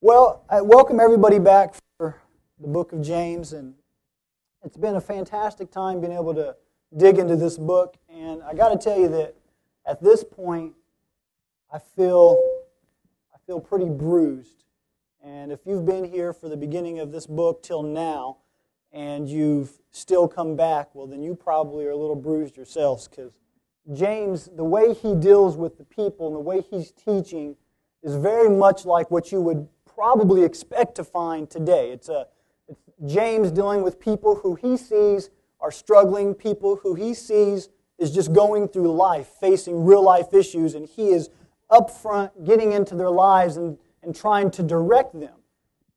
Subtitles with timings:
[0.00, 2.22] Well, I welcome everybody back for
[2.60, 3.74] the book of James, and
[4.62, 6.54] it's been a fantastic time being able to
[6.96, 7.96] dig into this book.
[8.08, 9.34] And I got to tell you that
[9.84, 10.74] at this point,
[11.72, 12.38] I feel
[13.34, 14.62] I feel pretty bruised.
[15.20, 18.36] And if you've been here for the beginning of this book till now,
[18.92, 23.32] and you've still come back, well, then you probably are a little bruised yourselves because
[23.92, 27.56] James, the way he deals with the people and the way he's teaching
[28.04, 29.66] is very much like what you would
[29.98, 31.90] probably expect to find today.
[31.90, 32.28] It's, a,
[32.68, 37.68] it's James dealing with people who he sees are struggling, people who he sees
[37.98, 41.30] is just going through life, facing real life issues, and he is
[41.68, 45.34] up front getting into their lives and, and trying to direct them.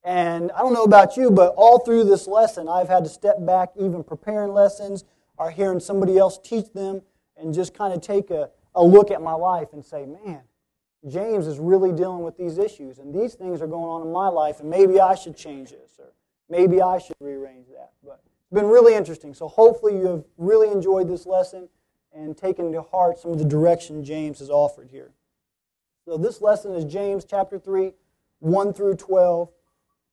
[0.03, 3.35] And I don't know about you, but all through this lesson, I've had to step
[3.45, 5.03] back, even preparing lessons,
[5.37, 7.03] or hearing somebody else teach them,
[7.37, 10.41] and just kind of take a, a look at my life and say, man,
[11.07, 14.27] James is really dealing with these issues, and these things are going on in my
[14.27, 16.13] life, and maybe I should change this, or
[16.49, 17.91] maybe I should rearrange that.
[18.03, 19.33] But it's been really interesting.
[19.33, 21.69] So hopefully you have really enjoyed this lesson
[22.13, 25.11] and taken to heart some of the direction James has offered here.
[26.05, 27.93] So this lesson is James chapter 3,
[28.39, 29.49] 1 through 12,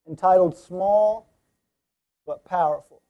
[0.07, 1.29] entitled Small
[2.25, 3.01] but Powerful.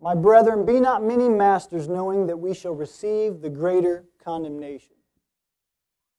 [0.00, 4.94] My brethren, be not many masters, knowing that we shall receive the greater condemnation.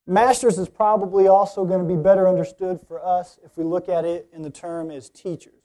[0.06, 4.04] Masters is probably also going to be better understood for us if we look at
[4.04, 5.62] it in the term as teachers.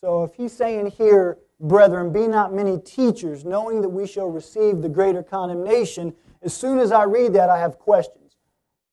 [0.00, 4.82] So if he's saying here, brethren, be not many teachers, knowing that we shall receive
[4.82, 8.36] the greater condemnation, as soon as I read that, I have questions.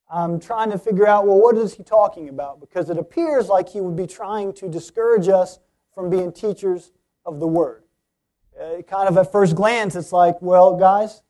[0.08, 2.60] I'm trying to figure out, well, what is he talking about?
[2.60, 5.60] Because it appears like he would be trying to discourage us
[5.96, 6.92] from being teachers
[7.26, 7.85] of the word
[8.60, 11.22] uh, kind of at first glance, it's like, well, guys,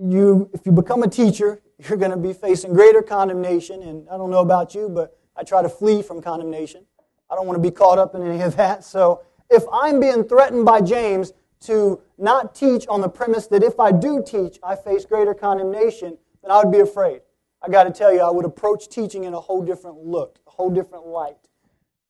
[0.00, 3.82] you if you become a teacher, you're going to be facing greater condemnation.
[3.82, 6.84] And I don't know about you, but I try to flee from condemnation.
[7.30, 8.84] I don't want to be caught up in any of that.
[8.84, 11.32] So if I'm being threatened by James
[11.62, 16.18] to not teach on the premise that if I do teach, I face greater condemnation,
[16.42, 17.22] then I would be afraid.
[17.62, 20.50] I got to tell you, I would approach teaching in a whole different look, a
[20.50, 21.38] whole different light.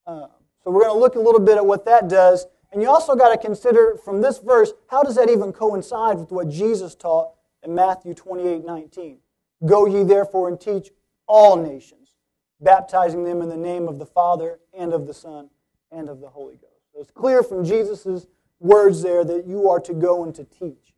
[0.06, 0.26] Uh,
[0.62, 3.14] so we're going to look a little bit at what that does and you also
[3.14, 7.30] got to consider from this verse, how does that even coincide with what Jesus taught
[7.62, 9.18] in Matthew 28 19?
[9.64, 10.90] Go ye therefore and teach
[11.28, 12.16] all nations,
[12.60, 15.50] baptizing them in the name of the Father and of the Son
[15.92, 16.82] and of the Holy Ghost.
[16.92, 18.26] So it's clear from Jesus'
[18.58, 20.94] words there that you are to go and to teach.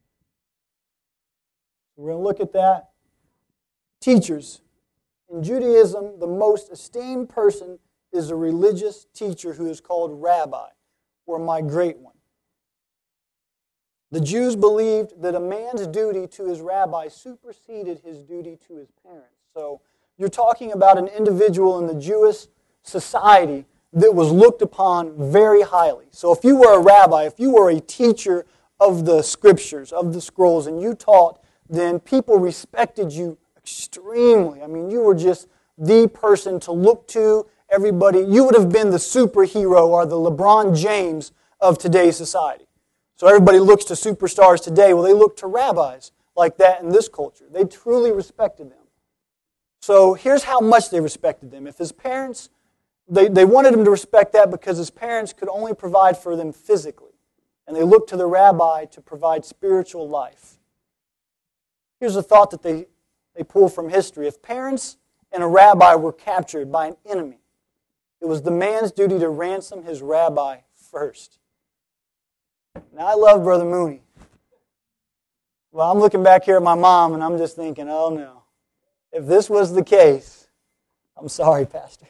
[1.97, 2.89] We're going to look at that.
[4.01, 4.63] Teachers.
[5.31, 7.79] In Judaism, the most esteemed person
[8.13, 10.69] is a religious teacher who is called rabbi
[11.27, 12.15] or my great one.
[14.13, 18.89] The Jews believed that a man's duty to his rabbi superseded his duty to his
[19.03, 19.37] parents.
[19.53, 19.81] So
[20.17, 22.47] you're talking about an individual in the Jewish
[22.83, 26.07] society that was looked upon very highly.
[26.13, 28.47] So if you were a rabbi, if you were a teacher
[28.79, 34.63] of the scriptures, of the scrolls, and you taught, then people respected you extremely.
[34.63, 38.91] I mean, you were just the person to look to everybody, you would have been
[38.91, 42.67] the superhero or the LeBron James of today's society.
[43.17, 44.93] So everybody looks to superstars today.
[44.93, 47.47] Well, they look to rabbis like that in this culture.
[47.51, 48.79] They truly respected them.
[49.81, 51.67] So here's how much they respected them.
[51.67, 52.51] If his parents,
[53.09, 56.53] they, they wanted him to respect that because his parents could only provide for them
[56.53, 57.13] physically.
[57.67, 60.59] And they looked to the rabbi to provide spiritual life.
[62.01, 62.87] Here's a thought that they,
[63.35, 64.27] they pull from history.
[64.27, 64.99] If parents
[65.33, 67.39] and a rabbi were captured by an enemy,
[68.27, 70.59] it was the man's duty to ransom his rabbi
[70.91, 71.39] first.
[72.93, 74.03] Now, I love Brother Mooney.
[75.71, 78.43] Well, I'm looking back here at my mom and I'm just thinking, oh no.
[79.13, 80.49] If this was the case,
[81.17, 82.07] I'm sorry, Pastor.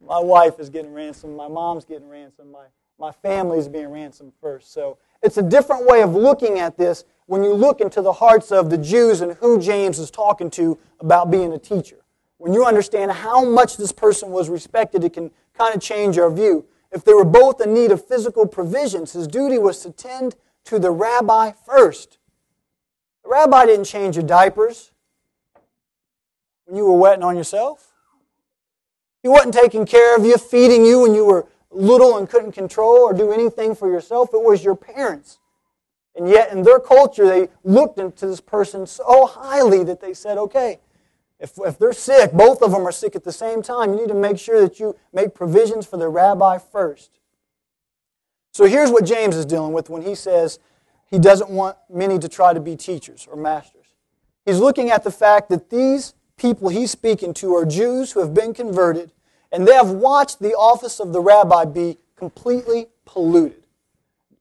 [0.00, 1.36] My wife is getting ransomed.
[1.36, 2.52] My mom's getting ransomed.
[2.52, 2.66] My,
[2.96, 4.72] my family's being ransomed first.
[4.72, 8.52] So it's a different way of looking at this when you look into the hearts
[8.52, 12.05] of the Jews and who James is talking to about being a teacher.
[12.38, 16.30] When you understand how much this person was respected, it can kind of change our
[16.30, 16.66] view.
[16.92, 20.78] If they were both in need of physical provisions, his duty was to tend to
[20.78, 22.18] the rabbi first.
[23.24, 24.92] The rabbi didn't change your diapers
[26.66, 27.92] when you were wetting on yourself.
[29.22, 32.98] He wasn't taking care of you, feeding you when you were little and couldn't control
[32.98, 34.30] or do anything for yourself.
[34.32, 35.38] It was your parents.
[36.14, 40.38] And yet, in their culture, they looked into this person so highly that they said,
[40.38, 40.80] okay,
[41.38, 44.08] if, if they're sick, both of them are sick at the same time, you need
[44.08, 47.20] to make sure that you make provisions for the rabbi first.
[48.52, 50.58] So here's what James is dealing with when he says
[51.10, 53.86] he doesn't want many to try to be teachers or masters.
[54.46, 58.32] He's looking at the fact that these people he's speaking to are Jews who have
[58.32, 59.12] been converted,
[59.52, 63.64] and they have watched the office of the rabbi be completely polluted.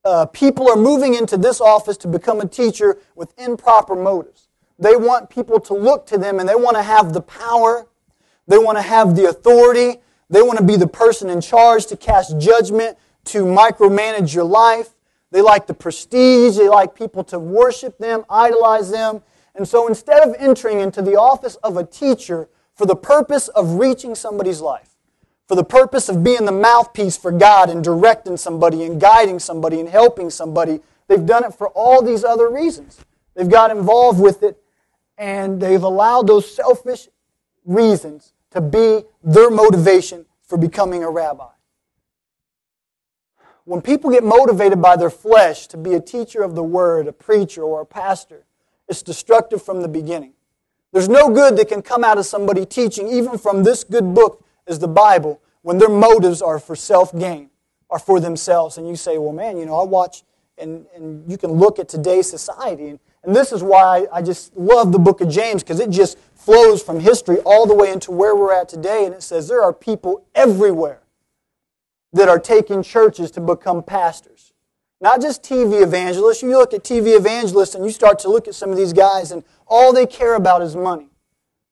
[0.06, 4.45] Uh, people are moving into this office to become a teacher with improper motives.
[4.78, 7.88] They want people to look to them and they want to have the power,
[8.48, 11.98] they want to have the authority, they want to be the person in charge to
[11.98, 14.90] cast judgment, to micromanage your life.
[15.32, 19.22] They like the prestige, they like people to worship them, idolize them.
[19.56, 23.76] And so instead of entering into the office of a teacher for the purpose of
[23.76, 24.90] reaching somebody's life,
[25.48, 29.80] for the purpose of being the mouthpiece for God and directing somebody and guiding somebody
[29.80, 33.04] and helping somebody, they've done it for all these other reasons.
[33.36, 34.58] They've got involved with it
[35.18, 37.08] and they've allowed those selfish
[37.66, 41.50] reasons to be their motivation for becoming a rabbi.
[43.66, 47.14] When people get motivated by their flesh to be a teacher of the word, a
[47.14, 48.46] preacher, or a pastor,
[48.88, 50.34] it's destructive from the beginning.
[50.92, 54.46] There's no good that can come out of somebody teaching, even from this good book
[54.68, 57.50] as the Bible, when their motives are for self gain,
[57.90, 58.78] are for themselves.
[58.78, 60.24] And you say, well, man, you know, I watch,
[60.60, 62.90] and, and you can look at today's society.
[62.90, 66.18] And, and this is why I just love the book of James, because it just
[66.36, 69.06] flows from history all the way into where we're at today.
[69.06, 71.02] And it says there are people everywhere
[72.14, 74.54] that are taking churches to become pastors.
[75.02, 76.42] Not just TV evangelists.
[76.42, 79.32] You look at TV evangelists and you start to look at some of these guys,
[79.32, 81.10] and all they care about is money.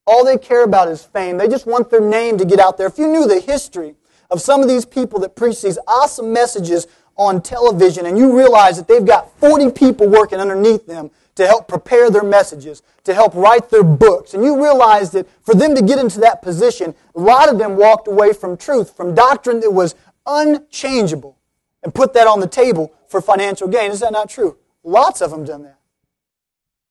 [0.06, 1.38] All they care about is fame.
[1.38, 2.88] They just want their name to get out there.
[2.88, 3.96] If you knew the history
[4.30, 8.76] of some of these people that preach these awesome messages on television and you realize
[8.76, 13.34] that they've got 40 people working underneath them to help prepare their messages, to help
[13.34, 17.20] write their books, and you realize that for them to get into that position, a
[17.20, 19.96] lot of them walked away from truth, from doctrine that was
[20.26, 21.38] unchangeable,
[21.82, 23.92] and put that on the table for financial gain.
[23.92, 24.58] Is that not true?
[24.84, 25.80] Lots of them done that.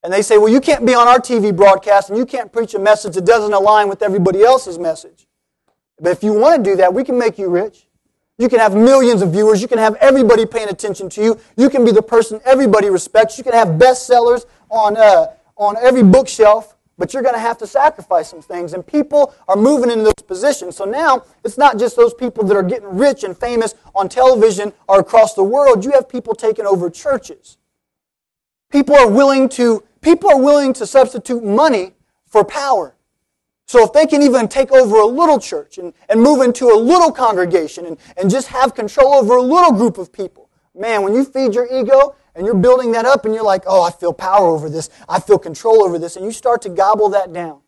[0.03, 2.75] And they say, well, you can't be on our TV broadcast and you can't preach
[2.75, 5.29] a message that doesn't align with everybody else's message.
[6.01, 7.87] But if you want to do that, we can make you rich.
[8.43, 9.63] You can have millions of viewers.
[9.63, 11.41] You can have everybody paying attention to you.
[11.57, 13.39] You can be the person everybody respects.
[13.39, 17.67] You can have bestsellers on, uh, on every bookshelf, but you're going to have to
[17.67, 18.75] sacrifice some things.
[18.75, 20.77] And people are moving into those positions.
[20.77, 24.73] So now it's not just those people that are getting rich and famous on television
[24.89, 25.85] or across the world.
[25.85, 27.57] You have people taking over churches.
[28.71, 31.95] People are willing to People are willing to substitute money
[32.27, 32.97] for power.
[33.67, 36.77] So if they can even take over a little church and, and move into a
[36.77, 41.15] little congregation and, and just have control over a little group of people, man, when
[41.15, 44.13] you feed your ego and you're building that up and you're like, oh, I feel
[44.13, 47.61] power over this, I feel control over this, and you start to gobble that down.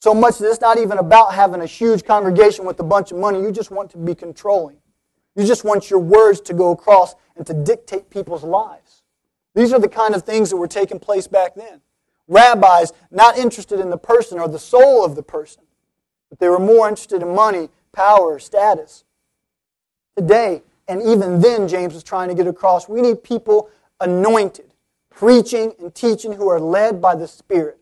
[0.00, 3.18] So much that it's not even about having a huge congregation with a bunch of
[3.18, 3.40] money.
[3.40, 4.78] You just want to be controlling.
[5.36, 9.02] You just want your words to go across and to dictate people's lives.
[9.54, 11.80] These are the kind of things that were taking place back then.
[12.28, 15.62] Rabbis not interested in the person or the soul of the person,
[16.30, 19.04] but they were more interested in money, power, status.
[20.16, 23.70] Today, and even then, James was trying to get across, we need people
[24.00, 24.74] anointed,
[25.10, 27.78] preaching and teaching who are led by the Spirit,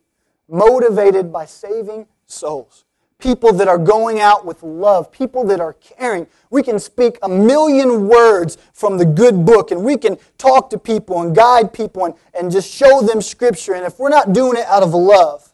[0.49, 2.85] motivated by saving souls
[3.21, 6.27] people that are going out with love, people that are caring.
[6.51, 10.79] We can speak a million words from the good book and we can talk to
[10.79, 13.75] people and guide people and, and just show them scripture.
[13.75, 15.53] And if we're not doing it out of love,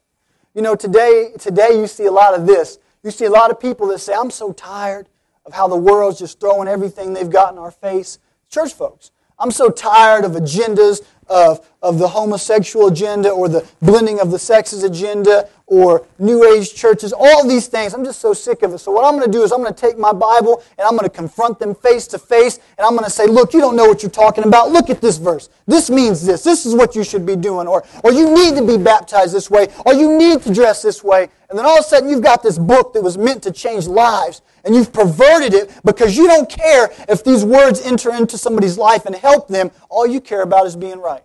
[0.54, 2.78] you know, today, today you see a lot of this.
[3.02, 5.08] You see a lot of people that say, I'm so tired
[5.44, 8.18] of how the world's just throwing everything they've got in our face.
[8.48, 14.20] Church folks, I'm so tired of agendas of, of the homosexual agenda or the blending
[14.20, 17.92] of the sexes agenda or New Age churches, all these things.
[17.92, 18.78] I'm just so sick of it.
[18.78, 20.92] So, what I'm going to do is I'm going to take my Bible and I'm
[20.92, 23.74] going to confront them face to face and I'm going to say, Look, you don't
[23.74, 24.70] know what you're talking about.
[24.70, 25.48] Look at this verse.
[25.66, 26.44] This means this.
[26.44, 27.66] This is what you should be doing.
[27.66, 29.68] Or, or you need to be baptized this way.
[29.84, 31.28] Or you need to dress this way.
[31.50, 33.86] And then all of a sudden, you've got this book that was meant to change
[33.86, 38.76] lives and you've perverted it because you don't care if these words enter into somebody's
[38.76, 39.70] life and help them.
[39.88, 41.22] All you care about is being right.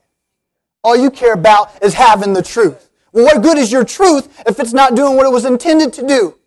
[0.83, 2.90] All you care about is having the truth.
[3.11, 6.07] Well, what good is your truth if it's not doing what it was intended to
[6.07, 6.37] do?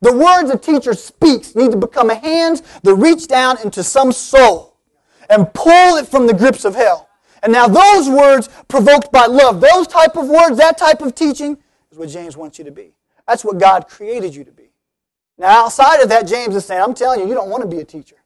[0.00, 4.76] The words a teacher speaks need to become hands that reach down into some soul
[5.30, 7.08] and pull it from the grips of hell.
[7.42, 11.56] And now those words provoked by love, those type of words, that type of teaching
[11.90, 12.94] is what James wants you to be.
[13.26, 14.70] That's what God created you to be.
[15.38, 17.80] Now, outside of that, James is saying, I'm telling you, you don't want to be
[17.80, 18.16] a teacher.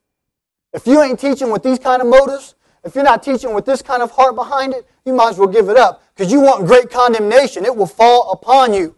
[0.73, 2.55] If you ain't teaching with these kind of motives,
[2.87, 5.49] if you're not teaching with this kind of heart behind it, you might as well
[5.49, 7.65] give it up because you want great condemnation.
[7.65, 8.95] It will fall upon you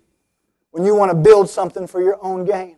[0.72, 2.76] when you want to build something for your own gain.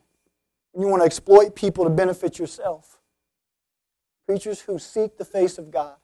[0.71, 3.01] When you want to exploit people to benefit yourself.
[4.25, 5.97] Preachers who seek the face of God,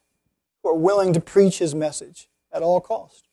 [0.61, 3.29] who are willing to preach His message at all cost.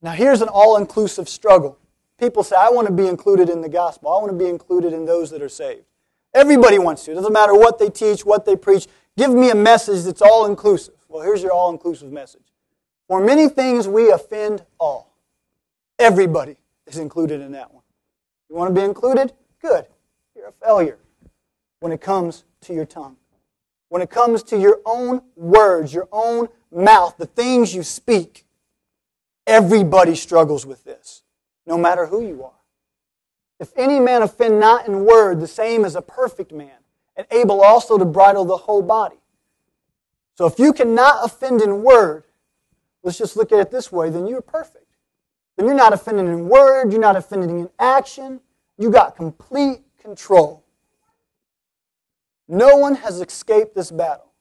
[0.00, 1.76] Now, here's an all inclusive struggle.
[2.18, 4.14] People say, I want to be included in the gospel.
[4.14, 5.86] I want to be included in those that are saved.
[6.32, 7.10] Everybody wants to.
[7.10, 8.86] It doesn't matter what they teach, what they preach.
[9.20, 10.94] Give me a message that's all inclusive.
[11.06, 12.54] Well, here's your all inclusive message.
[13.06, 15.14] For many things we offend all.
[15.98, 17.82] Everybody is included in that one.
[18.48, 19.34] You want to be included?
[19.60, 19.84] Good.
[20.34, 20.96] You're a failure
[21.80, 23.18] when it comes to your tongue.
[23.90, 28.46] When it comes to your own words, your own mouth, the things you speak,
[29.46, 31.24] everybody struggles with this,
[31.66, 32.58] no matter who you are.
[33.58, 36.79] If any man offend not in word, the same as a perfect man,
[37.20, 39.18] and able also to bridle the whole body.
[40.36, 42.24] So if you cannot offend in word,
[43.02, 44.96] let's just look at it this way, then you're perfect.
[45.56, 48.40] Then you're not offending in word, you're not offending in action,
[48.78, 50.64] you got complete control.
[52.48, 54.32] No one has escaped this battle.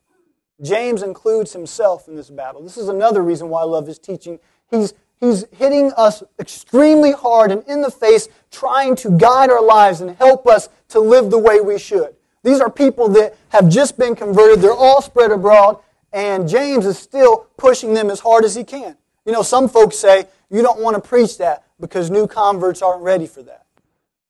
[0.61, 2.63] James includes himself in this battle.
[2.63, 4.39] This is another reason why I love his teaching.
[4.71, 9.99] He's, he's hitting us extremely hard and in the face, trying to guide our lives
[9.99, 12.15] and help us to live the way we should.
[12.43, 14.61] These are people that have just been converted.
[14.61, 15.79] They're all spread abroad,
[16.13, 18.95] and James is still pushing them as hard as he can.
[19.25, 23.03] You know, some folks say you don't want to preach that because new converts aren't
[23.03, 23.65] ready for that.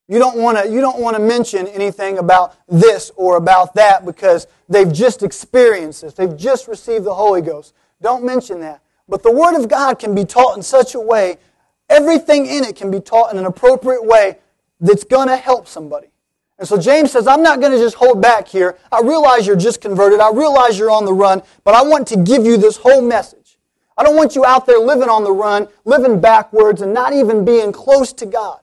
[0.07, 4.05] You don't want to you don't want to mention anything about this or about that
[4.05, 6.15] because they've just experienced this.
[6.15, 7.75] They've just received the Holy Ghost.
[8.01, 8.81] Don't mention that.
[9.07, 11.37] But the Word of God can be taught in such a way,
[11.89, 14.39] everything in it can be taught in an appropriate way
[14.79, 16.07] that's going to help somebody.
[16.59, 18.77] And so James says, I'm not going to just hold back here.
[18.91, 20.19] I realize you're just converted.
[20.19, 23.57] I realize you're on the run, but I want to give you this whole message.
[23.97, 27.45] I don't want you out there living on the run, living backwards, and not even
[27.45, 28.59] being close to God.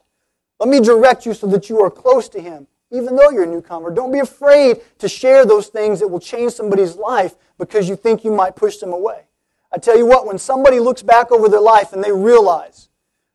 [0.60, 3.46] Let me direct you so that you are close to Him, even though you're a
[3.46, 3.90] newcomer.
[3.90, 8.24] Don't be afraid to share those things that will change somebody's life because you think
[8.24, 9.24] you might push them away.
[9.72, 12.88] I tell you what, when somebody looks back over their life and they realize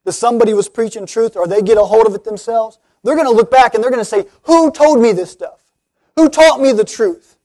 [0.06, 3.28] that somebody was preaching truth or they get a hold of it themselves, they're going
[3.28, 5.62] to look back and they're going to say, Who told me this stuff?
[6.16, 7.38] Who taught me the truth?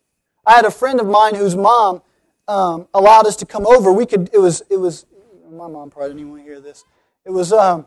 [0.45, 2.03] I had a friend of mine whose mom
[2.49, 3.93] um, allowed us to come over.
[3.93, 5.07] We could, it was, it was,
[5.51, 6.85] my mom probably didn't even want to hear this.
[7.25, 7.87] It was, um,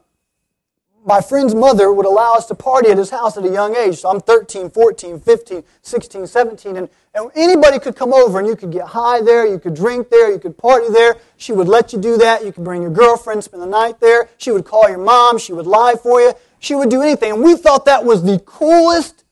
[1.05, 3.99] my friend's mother would allow us to party at his house at a young age.
[3.99, 8.55] So I'm 13, 14, 15, 16, 17, and, and anybody could come over and you
[8.55, 11.15] could get high there, you could drink there, you could party there.
[11.37, 12.43] She would let you do that.
[12.45, 14.29] You could bring your girlfriend, spend the night there.
[14.37, 17.33] She would call your mom, she would lie for you, she would do anything.
[17.33, 19.23] And we thought that was the coolest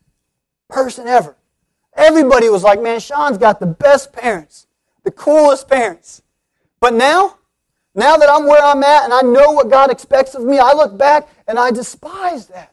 [0.70, 1.36] person ever.
[1.94, 4.68] Everybody was like, man, Sean's got the best parents,
[5.04, 6.22] the coolest parents.
[6.80, 7.38] But now,
[7.96, 10.74] now that I'm where I'm at and I know what God expects of me, I
[10.74, 12.72] look back and I despise that.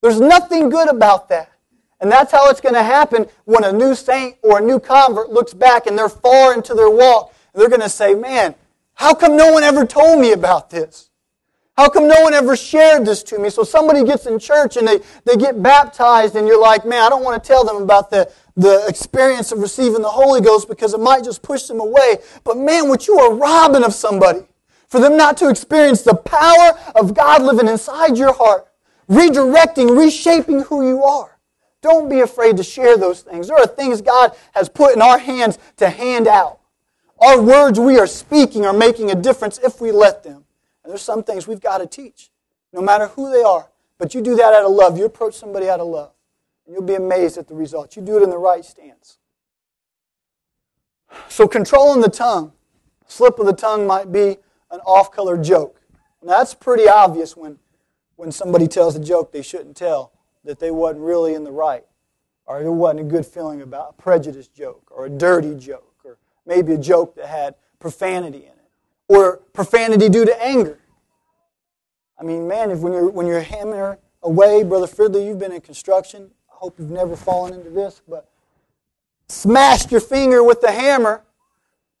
[0.00, 1.50] There's nothing good about that.
[2.00, 5.30] And that's how it's going to happen when a new saint or a new convert
[5.30, 7.34] looks back and they're far into their walk.
[7.54, 8.54] They're going to say, man,
[8.94, 11.07] how come no one ever told me about this?
[11.78, 13.50] How come no one ever shared this to me?
[13.50, 17.08] So somebody gets in church and they, they get baptized and you're like, man, I
[17.08, 20.92] don't want to tell them about the, the experience of receiving the Holy Ghost because
[20.92, 22.16] it might just push them away.
[22.42, 24.40] But man, what you are robbing of somebody
[24.88, 28.66] for them not to experience the power of God living inside your heart,
[29.08, 31.38] redirecting, reshaping who you are.
[31.80, 33.46] Don't be afraid to share those things.
[33.46, 36.58] There are things God has put in our hands to hand out.
[37.20, 40.44] Our words we are speaking are making a difference if we let them.
[40.88, 42.30] And there's some things we've got to teach,
[42.72, 43.68] no matter who they are.
[43.98, 44.96] But you do that out of love.
[44.96, 46.12] You approach somebody out of love.
[46.64, 47.94] And you'll be amazed at the results.
[47.94, 49.18] You do it in the right stance.
[51.28, 52.52] So, controlling the tongue,
[53.06, 54.38] slip of the tongue might be
[54.70, 55.78] an off color joke.
[56.22, 57.58] Now, that's pretty obvious when,
[58.16, 60.12] when somebody tells a joke they shouldn't tell,
[60.44, 61.84] that they wasn't really in the right,
[62.46, 66.16] or there wasn't a good feeling about a prejudice joke, or a dirty joke, or
[66.46, 68.57] maybe a joke that had profanity in it,
[69.08, 70.78] or profanity due to anger.
[72.18, 75.60] I mean, man, if when you're, when you're hammering away, Brother Fridley, you've been in
[75.60, 78.28] construction, I hope you've never fallen into this, but
[79.28, 81.22] smashed your finger with the hammer,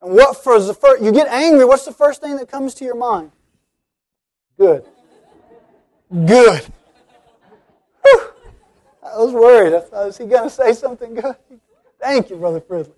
[0.02, 2.84] and what for the first, you get angry, what's the first thing that comes to
[2.84, 3.32] your mind?
[4.58, 4.84] Good.
[6.10, 6.66] Good.
[8.02, 8.22] Whew.
[9.02, 9.74] I was worried.
[9.74, 11.36] I thought, is he going to say something good?
[12.00, 12.92] Thank you, Brother Fridley.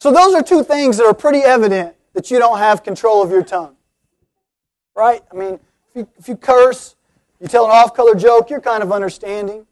[0.00, 3.30] So those are two things that are pretty evident that you don't have control of
[3.30, 3.76] your tongue.
[4.96, 5.22] Right?
[5.30, 5.60] I mean, if
[5.94, 6.96] you, if you curse,
[7.38, 9.66] you tell an off-color joke, you're kind of understanding.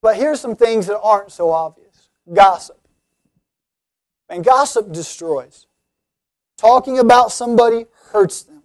[0.00, 2.78] But here's some things that aren't so obvious gossip.
[4.28, 5.66] And gossip destroys.
[6.56, 8.62] Talking about somebody hurts them.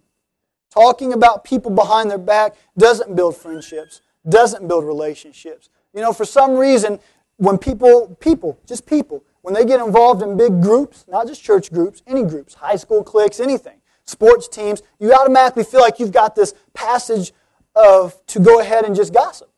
[0.70, 5.68] Talking about people behind their back doesn't build friendships, doesn't build relationships.
[5.92, 7.00] You know, for some reason,
[7.38, 11.72] when people, people, just people, when they get involved in big groups, not just church
[11.72, 16.34] groups, any groups, high school cliques, anything, sports teams, you automatically feel like you've got
[16.34, 17.32] this passage
[17.74, 19.50] of to go ahead and just gossip.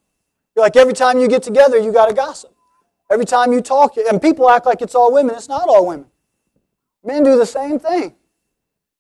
[0.56, 2.52] You're like every time you get together, you got to gossip.
[3.10, 5.36] Every time you talk, and people act like it's all women.
[5.36, 6.06] It's not all women.
[7.04, 8.14] Men do the same thing.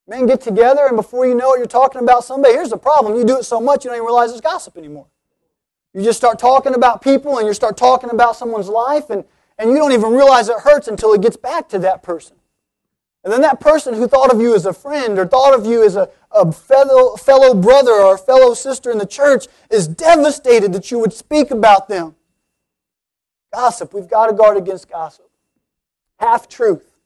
[0.06, 2.52] Men get together, and before you know it, you're talking about somebody.
[2.52, 5.06] Here's the problem you do it so much, you don't even realize it's gossip anymore.
[5.94, 9.24] You just start talking about people, and you start talking about someone's life, and,
[9.58, 12.36] and you don't even realize it hurts until it gets back to that person.
[13.24, 15.82] And then that person who thought of you as a friend or thought of you
[15.82, 20.74] as a, a fellow, fellow brother or a fellow sister in the church is devastated
[20.74, 22.14] that you would speak about them.
[23.52, 23.94] Gossip.
[23.94, 25.30] We've got to guard against gossip.
[26.18, 26.98] Half truth.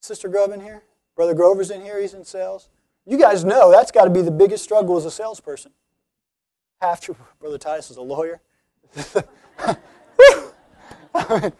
[0.00, 0.82] Sister Grove in here?
[1.14, 2.00] Brother Grover's in here.
[2.00, 2.68] He's in sales.
[3.06, 5.72] You guys know that's got to be the biggest struggle as a salesperson.
[6.80, 7.16] Half truth.
[7.40, 8.42] Brother Titus is a lawyer.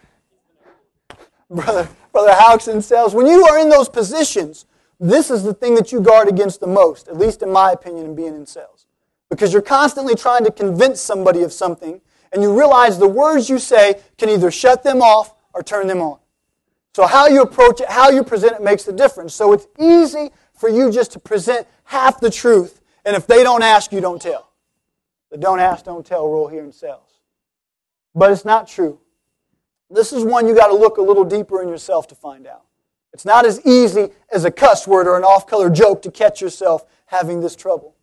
[1.49, 3.13] Brother, Brother in sales.
[3.13, 4.65] When you are in those positions,
[4.99, 8.05] this is the thing that you guard against the most, at least in my opinion,
[8.05, 8.85] in being in sales.
[9.29, 13.59] Because you're constantly trying to convince somebody of something, and you realize the words you
[13.59, 16.19] say can either shut them off or turn them on.
[16.93, 19.33] So how you approach it, how you present it makes the difference.
[19.33, 23.63] So it's easy for you just to present half the truth, and if they don't
[23.63, 24.49] ask, you don't tell.
[25.29, 27.21] The don't ask, don't tell rule here in sales.
[28.15, 28.99] But it's not true.
[29.89, 32.63] This is one you got to look a little deeper in yourself to find out.
[33.13, 36.41] It's not as easy as a cuss word or an off color joke to catch
[36.41, 37.95] yourself having this trouble.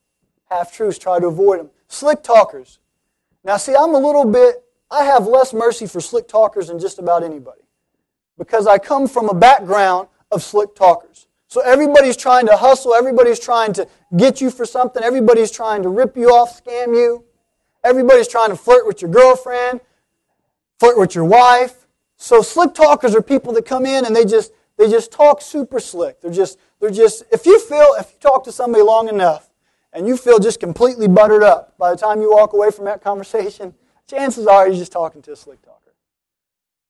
[0.51, 1.71] Half truths, try to avoid them.
[1.89, 2.79] Slick talkers.
[3.45, 6.99] Now, see, I'm a little bit, I have less mercy for slick talkers than just
[6.99, 7.63] about anybody
[8.39, 11.29] because I come from a background of slick talkers.
[11.47, 13.87] So everybody's trying to hustle, everybody's trying to
[14.17, 17.25] get you for something, everybody's trying to rip you off, scam you,
[17.85, 19.81] everybody's trying to flirt with your girlfriend,
[20.79, 21.87] flirt with your wife.
[22.17, 25.81] So slick talkers are people that come in and they just they just talk super
[25.81, 26.21] slick.
[26.21, 29.51] They're just they're just if you feel if you talk to somebody long enough
[29.93, 33.03] and you feel just completely buttered up by the time you walk away from that
[33.05, 33.75] conversation,
[34.09, 35.95] chances are you're just talking to a slick talker.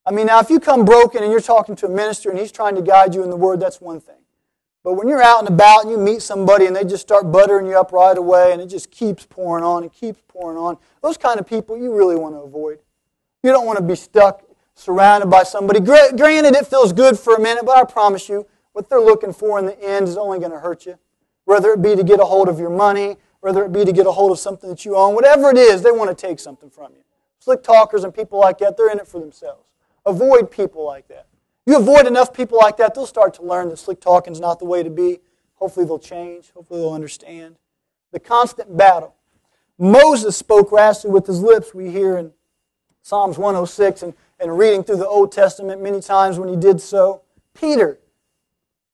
[0.06, 2.52] I mean, now if you come broken and you're talking to a minister and he's
[2.52, 4.16] trying to guide you in the word, that's one thing.
[4.82, 7.66] But when you're out and about and you meet somebody and they just start buttering
[7.66, 11.16] you up right away and it just keeps pouring on and keeps pouring on, those
[11.16, 12.80] kind of people you really want to avoid.
[13.44, 14.42] You don't want to be stuck
[14.74, 15.78] surrounded by somebody.
[15.78, 19.58] Granted, it feels good for a minute, but I promise you, what they're looking for
[19.58, 20.98] in the end is only going to hurt you.
[21.44, 24.06] Whether it be to get a hold of your money, whether it be to get
[24.06, 26.70] a hold of something that you own, whatever it is, they want to take something
[26.70, 27.02] from you.
[27.38, 29.68] Slick talkers and people like that, they're in it for themselves.
[30.06, 31.26] Avoid people like that.
[31.66, 34.58] You avoid enough people like that, they'll start to learn that slick talking is not
[34.58, 35.20] the way to be.
[35.56, 36.50] Hopefully, they'll change.
[36.52, 37.56] Hopefully, they'll understand.
[38.10, 39.14] The constant battle.
[39.78, 42.32] Moses spoke rashly with his lips, we hear in
[43.04, 47.20] Psalms 106 and, and reading through the Old Testament many times when he did so.
[47.52, 47.98] Peter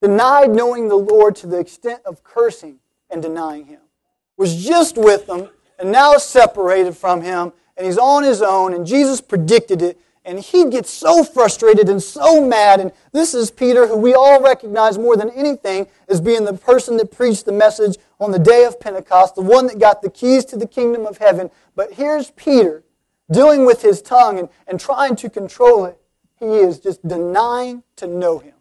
[0.02, 3.78] denied knowing the Lord to the extent of cursing and denying him.
[4.36, 8.74] Was just with them and now is separated from him and he's on his own
[8.74, 12.80] and Jesus predicted it and he'd get so frustrated and so mad.
[12.80, 16.96] And this is Peter, who we all recognize more than anything as being the person
[16.96, 20.44] that preached the message on the day of Pentecost, the one that got the keys
[20.46, 21.48] to the kingdom of heaven.
[21.76, 22.82] But here's Peter
[23.32, 26.00] dealing with his tongue and, and trying to control it.
[26.38, 28.54] He is just denying to know him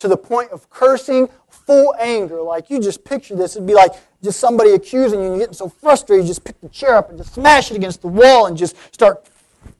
[0.00, 2.42] to the point of cursing, full anger.
[2.42, 3.56] Like you just picture this.
[3.56, 3.92] It'd be like
[4.22, 7.08] just somebody accusing you and you're getting so frustrated, you just pick the chair up
[7.08, 9.26] and just smash it against the wall and just start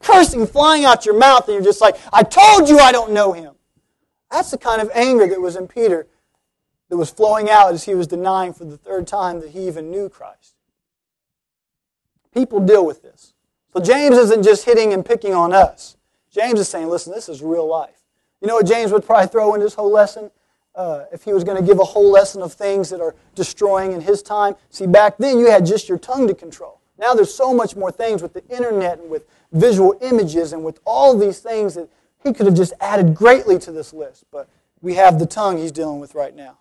[0.00, 3.32] cursing flying out your mouth, and you're just like, I told you I don't know
[3.32, 3.54] him.
[4.30, 6.06] That's the kind of anger that was in Peter
[6.88, 9.90] that was flowing out as he was denying for the third time that he even
[9.90, 10.54] knew Christ.
[12.32, 13.33] People deal with this.
[13.74, 15.96] So James isn't just hitting and picking on us.
[16.30, 18.04] James is saying, listen, this is real life.
[18.40, 20.30] You know what James would probably throw in this whole lesson?
[20.76, 23.92] Uh, if he was going to give a whole lesson of things that are destroying
[23.92, 24.54] in his time.
[24.70, 26.80] See, back then you had just your tongue to control.
[26.98, 30.80] Now there's so much more things with the internet and with visual images and with
[30.84, 31.88] all these things that
[32.22, 34.24] he could have just added greatly to this list.
[34.30, 34.48] But
[34.80, 36.58] we have the tongue he's dealing with right now.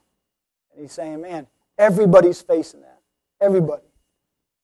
[0.72, 1.48] And he's saying, man,
[1.78, 3.00] everybody's facing that.
[3.42, 3.84] Everybody.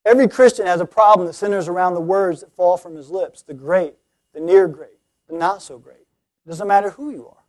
[0.05, 3.41] Every Christian has a problem that centers around the words that fall from his lips
[3.41, 3.95] the great,
[4.33, 6.07] the near great, the not so great.
[6.45, 7.43] It doesn't matter who you are.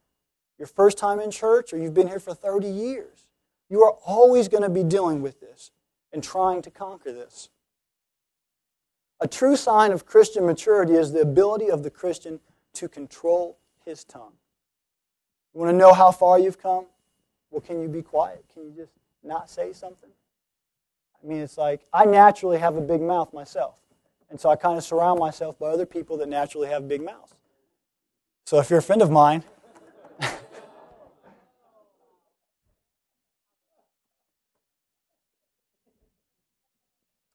[0.58, 3.26] Your first time in church or you've been here for 30 years.
[3.68, 5.70] You are always going to be dealing with this
[6.12, 7.48] and trying to conquer this.
[9.20, 12.40] A true sign of Christian maturity is the ability of the Christian
[12.74, 14.32] to control his tongue.
[15.54, 16.86] You want to know how far you've come?
[17.50, 18.44] Well, can you be quiet?
[18.52, 20.10] Can you just not say something?
[21.22, 23.76] I mean, it's like I naturally have a big mouth myself.
[24.30, 27.34] And so I kind of surround myself by other people that naturally have big mouths.
[28.46, 29.44] So if you're a friend of mine,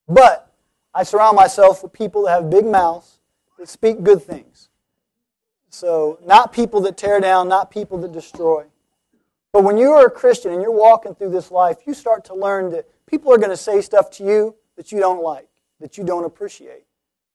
[0.08, 0.54] but
[0.94, 3.20] I surround myself with people that have big mouths
[3.60, 4.70] that speak good things.
[5.70, 8.64] So, not people that tear down, not people that destroy.
[9.56, 12.36] But when you are a Christian and you're walking through this life, you start to
[12.36, 15.48] learn that people are going to say stuff to you that you don't like,
[15.80, 16.84] that you don't appreciate.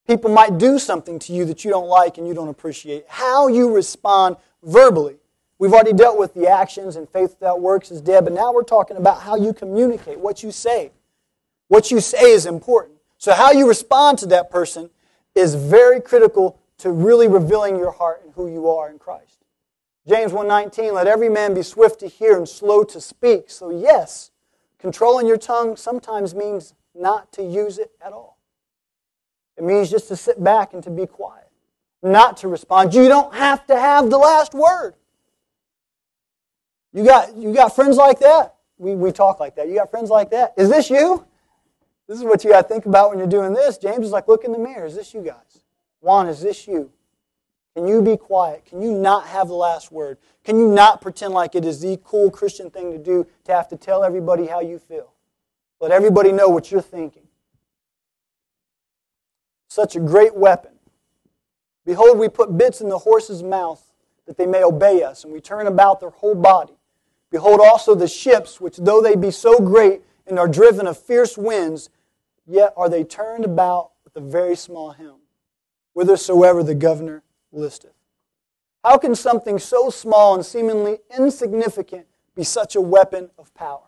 [0.06, 3.06] People might do something to you that you don't like and you don't appreciate.
[3.08, 5.16] How you respond verbally.
[5.58, 8.64] We've already dealt with the actions and faith without works is dead, but now we're
[8.64, 10.92] talking about how you communicate, what you say.
[11.68, 12.98] What you say is important.
[13.16, 14.90] So how you respond to that person
[15.34, 19.39] is very critical to really revealing your heart and who you are in Christ.
[20.10, 23.48] James 1:19 let every man be swift to hear and slow to speak.
[23.48, 24.32] So yes,
[24.76, 28.36] controlling your tongue sometimes means not to use it at all.
[29.56, 31.46] It means just to sit back and to be quiet,
[32.02, 32.92] not to respond.
[32.92, 34.94] You don't have to have the last word.
[36.92, 38.56] You got, you got friends like that?
[38.78, 39.68] We, we talk like that.
[39.68, 40.54] You got friends like that?
[40.56, 41.24] Is this you?
[42.08, 43.78] This is what you got to think about when you're doing this.
[43.78, 44.86] James is like, look in the mirror.
[44.86, 45.62] Is this you guys?
[46.00, 46.90] Juan, is this you?
[47.74, 48.64] Can you be quiet?
[48.66, 50.18] Can you not have the last word?
[50.44, 53.68] Can you not pretend like it is the cool Christian thing to do to have
[53.68, 55.12] to tell everybody how you feel?
[55.80, 57.22] Let everybody know what you're thinking.
[59.68, 60.72] Such a great weapon.
[61.86, 63.82] Behold, we put bits in the horse's mouth
[64.26, 66.74] that they may obey us, and we turn about their whole body.
[67.30, 71.38] Behold also the ships, which though they be so great and are driven of fierce
[71.38, 71.88] winds,
[72.46, 75.20] yet are they turned about with a very small helm,
[75.94, 77.92] whithersoever the governor listeth.
[78.84, 83.82] How can something so small and seemingly insignificant be such a weapon of power?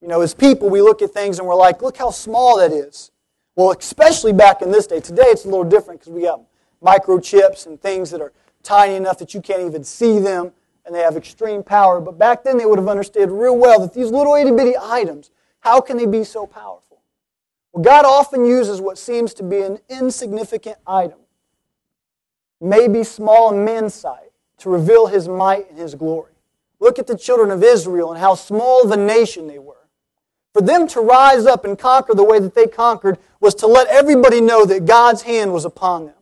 [0.00, 2.72] You know, as people, we look at things and we're like, look how small that
[2.72, 3.10] is.
[3.56, 5.00] Well, especially back in this day.
[5.00, 6.42] Today it's a little different because we got
[6.82, 10.52] microchips and things that are tiny enough that you can't even see them
[10.86, 12.00] and they have extreme power.
[12.00, 15.30] But back then they would have understood real well that these little itty bitty items,
[15.60, 17.02] how can they be so powerful?
[17.72, 21.18] Well, God often uses what seems to be an insignificant item,
[22.60, 26.32] maybe small in man's sight, to reveal his might and his glory.
[26.78, 29.76] Look at the children of Israel and how small of a nation they were.
[30.52, 33.86] For them to rise up and conquer the way that they conquered was to let
[33.88, 36.14] everybody know that God's hand was upon them.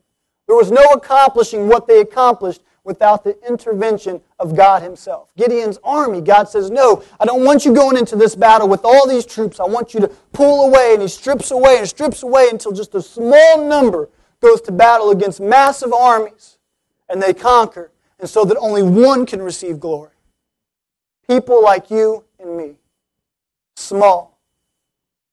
[0.46, 5.30] There was no accomplishing what they accomplished without the intervention of God Himself.
[5.36, 9.06] Gideon's army, God says, No, I don't want you going into this battle with all
[9.06, 9.60] these troops.
[9.60, 10.94] I want you to pull away.
[10.94, 14.08] And he strips away and strips away until just a small number
[14.40, 16.58] goes to battle against massive armies.
[17.08, 20.10] And they conquer, and so that only one can receive glory.
[21.26, 22.74] People like you and me,
[23.76, 24.38] small.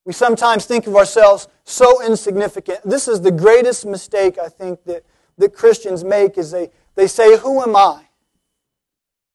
[0.05, 2.79] We sometimes think of ourselves so insignificant.
[2.85, 5.03] This is the greatest mistake I think that,
[5.37, 8.01] that Christians make is they they say, Who am I?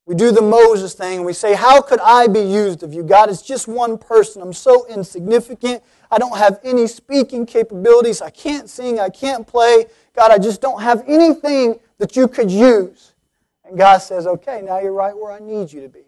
[0.07, 3.03] We do the Moses thing and we say, How could I be used of you?
[3.03, 4.43] God, it's just one person.
[4.43, 5.83] I'm so insignificant.
[6.11, 8.21] I don't have any speaking capabilities.
[8.21, 8.99] I can't sing.
[8.99, 9.87] I can't play.
[10.15, 13.15] God, I just don't have anything that you could use.
[13.65, 16.01] And God says, Okay, now you're right where I need you to be.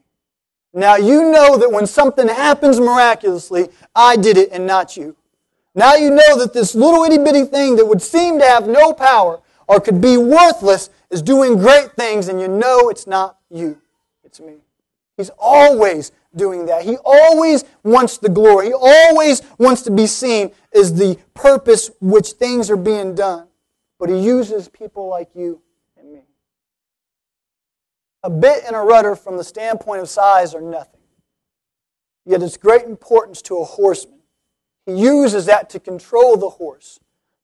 [0.75, 5.17] Now you know that when something happens miraculously, I did it and not you.
[5.75, 8.93] Now you know that this little itty bitty thing that would seem to have no
[8.93, 13.81] power or could be worthless is doing great things and you know it's not you,
[14.25, 14.57] it's me.
[15.17, 16.85] He's always doing that.
[16.85, 18.66] He always wants the glory.
[18.66, 23.49] He always wants to be seen as the purpose which things are being done.
[23.99, 25.62] But he uses people like you
[25.97, 26.23] and me.
[28.23, 31.01] A bit and a rudder from the standpoint of size are nothing.
[32.25, 34.21] Yet it's great importance to a horseman.
[34.87, 36.99] He uses that to control the horse,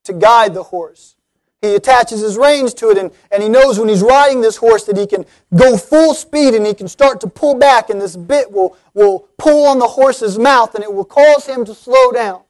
[0.04, 1.16] to guide the horse.
[1.60, 4.84] He attaches his reins to it, and, and he knows when he's riding this horse
[4.84, 8.16] that he can go full speed and he can start to pull back, and this
[8.16, 12.12] bit will, will pull on the horse's mouth and it will cause him to slow
[12.12, 12.42] down.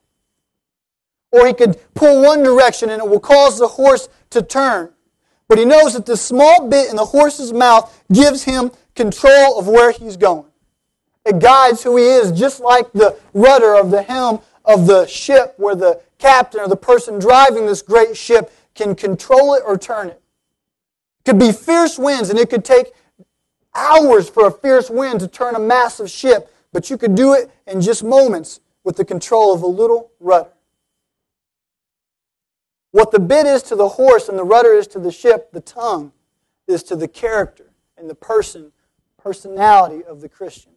[1.32, 4.92] Or he could pull one direction and it will cause the horse to turn.
[5.48, 9.66] But he knows that this small bit in the horse's mouth gives him control of
[9.66, 10.44] where he's going.
[11.24, 15.54] It guides who he is, just like the rudder of the helm of the ship,
[15.56, 20.08] where the captain or the person driving this great ship can control it or turn
[20.08, 20.22] it.
[21.20, 22.92] It could be fierce winds, and it could take
[23.74, 27.50] hours for a fierce wind to turn a massive ship, but you could do it
[27.66, 30.52] in just moments with the control of a little rudder.
[32.92, 35.60] What the bit is to the horse and the rudder is to the ship, the
[35.60, 36.12] tongue
[36.66, 38.72] is to the character and the person,
[39.18, 40.72] personality of the Christian.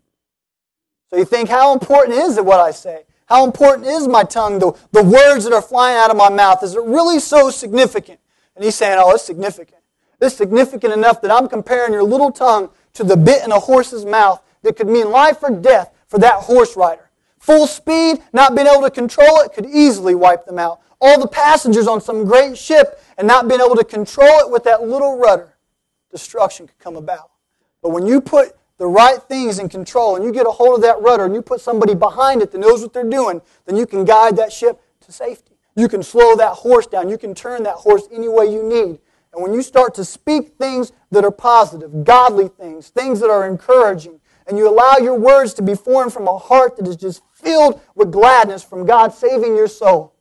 [1.09, 3.03] So you think, how important is it what I say?
[3.32, 4.60] How important is my tongue?
[4.60, 6.62] The, the words that are flying out of my mouth.
[6.63, 8.20] Is it really so significant?
[8.58, 9.82] And he's saying, oh, it's significant.
[10.20, 14.04] It's significant enough that I'm comparing your little tongue to the bit in a horse's
[14.04, 17.10] mouth that could mean life or death for that horse rider.
[17.39, 20.82] full speed, not being able to control it could easily wipe them out.
[21.00, 24.65] All the passengers on some great ship and not being able to control it with
[24.65, 25.56] that little rudder,
[26.12, 27.32] destruction could come about.
[27.82, 30.82] But when you put the right things in control and you get a hold of
[30.82, 33.86] that rudder and you put somebody behind it that knows what they're doing, then you
[33.86, 35.56] can guide that ship to safety.
[35.76, 37.08] You can slow that horse down.
[37.08, 38.98] You can turn that horse any way you need.
[39.34, 43.48] And when you start to speak things that are positive, godly things, things that are
[43.48, 47.22] encouraging, and you allow your words to be formed from a heart that is just
[47.34, 50.15] filled with gladness from God saving your soul,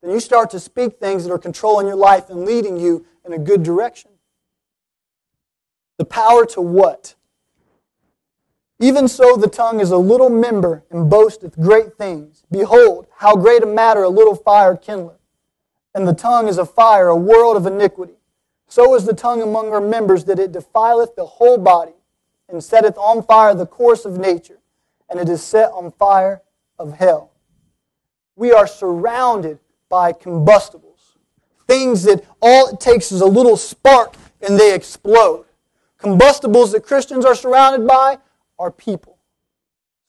[0.00, 3.34] then you start to speak things that are controlling your life and leading you in
[3.34, 4.12] a good direction.
[5.98, 7.16] The power to what?
[8.82, 12.42] Even so, the tongue is a little member and boasteth great things.
[12.50, 15.20] Behold, how great a matter a little fire kindleth.
[15.94, 18.16] And the tongue is a fire, a world of iniquity.
[18.66, 21.92] So is the tongue among her members that it defileth the whole body
[22.48, 24.58] and setteth on fire the course of nature,
[25.08, 26.42] and it is set on fire
[26.76, 27.30] of hell.
[28.34, 31.18] We are surrounded by combustibles,
[31.68, 35.44] things that all it takes is a little spark and they explode.
[35.98, 38.18] Combustibles that Christians are surrounded by
[38.62, 39.18] are people,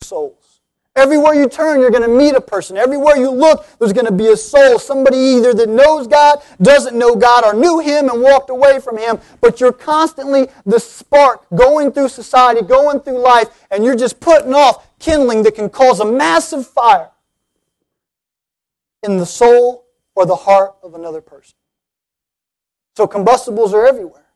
[0.01, 0.61] souls.
[0.95, 2.77] Everywhere you turn, you're going to meet a person.
[2.77, 4.77] Everywhere you look, there's going to be a soul.
[4.77, 8.99] Somebody either that knows God, doesn't know God, or knew Him and walked away from
[8.99, 9.17] Him.
[9.41, 14.53] But you're constantly the spark going through society, going through life, and you're just putting
[14.53, 17.09] off kindling that can cause a massive fire
[19.01, 21.55] in the soul or the heart of another person.
[22.95, 24.27] So combustibles are everywhere.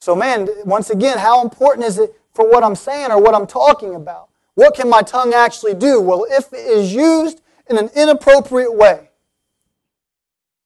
[0.00, 3.46] So, man, once again, how important is it for what I'm saying or what I'm
[3.46, 4.28] talking about?
[4.54, 6.00] What can my tongue actually do?
[6.00, 9.10] Well, if it is used in an inappropriate way,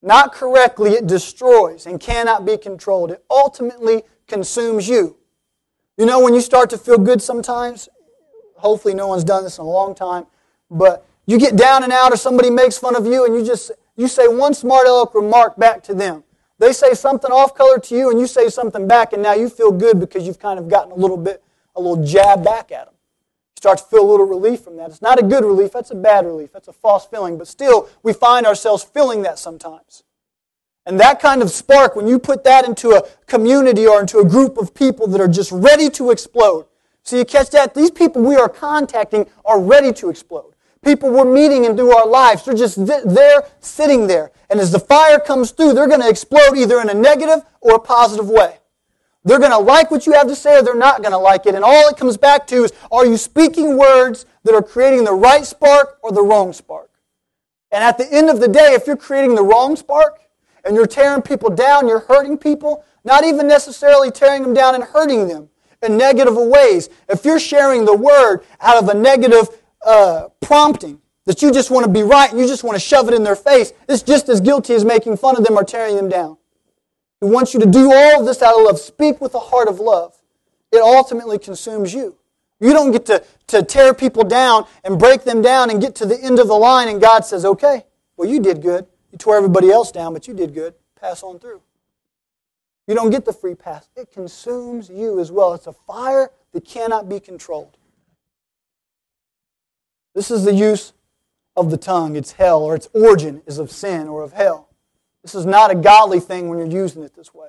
[0.03, 3.11] not correctly, it destroys and cannot be controlled.
[3.11, 5.17] It ultimately consumes you.
[5.97, 7.89] You know, when you start to feel good sometimes,
[8.57, 10.27] hopefully no one's done this in a long time,
[10.71, 13.73] but you get down and out or somebody makes fun of you and you just
[13.97, 16.23] you say one smart aleck remark back to them.
[16.59, 19.49] They say something off color to you and you say something back and now you
[19.49, 21.43] feel good because you've kind of gotten a little bit,
[21.79, 22.95] a little jab back at them
[23.59, 24.89] start to feel a little relief from that.
[24.89, 26.53] It's not a good relief, that's a bad relief.
[26.53, 27.37] That's a false feeling.
[27.37, 30.05] But still, we find ourselves feeling that sometimes.
[30.87, 34.25] And that kind of spark, when you put that into a community or into a
[34.25, 36.67] group of people that are just ready to explode.
[37.03, 37.75] So you catch that?
[37.75, 40.55] These people we are contacting are ready to explode.
[40.83, 44.31] People we're meeting into our lives, they're just there, sitting there.
[44.49, 47.75] And as the fire comes through, they're going to explode either in a negative or
[47.75, 48.58] a positive way.
[49.25, 51.47] They're going to like what you have to say or they're not going to like
[51.47, 51.55] it.
[51.55, 55.13] And all it comes back to is are you speaking words that are creating the
[55.13, 56.91] right spark or the wrong spark?
[57.71, 60.21] And at the end of the day, if you're creating the wrong spark
[60.65, 64.85] and you're tearing people down, you're hurting people, not even necessarily tearing them down and
[64.85, 65.51] hurting them
[65.83, 66.89] in negative ways.
[67.09, 69.49] If you're sharing the word out of a negative
[69.85, 73.07] uh, prompting, that you just want to be right and you just want to shove
[73.07, 75.95] it in their face, it's just as guilty as making fun of them or tearing
[75.95, 76.38] them down.
[77.21, 78.79] He wants you to do all of this out of love.
[78.79, 80.17] Speak with a heart of love.
[80.71, 82.17] It ultimately consumes you.
[82.61, 86.07] You don't get to, to tear people down and break them down and get to
[86.07, 87.85] the end of the line and God says, okay,
[88.17, 88.87] well, you did good.
[89.13, 90.75] You tore everybody else down, but you did good.
[91.01, 91.63] Pass on through.
[92.87, 93.89] You don't get the free pass.
[93.97, 95.55] It consumes you as well.
[95.55, 97.77] It's a fire that cannot be controlled.
[100.15, 100.95] This is the use
[101.55, 102.17] of the tongue.
[102.17, 104.68] It's hell, or its origin is of sin or of hell.
[105.23, 107.49] This is not a godly thing when you're using it this way.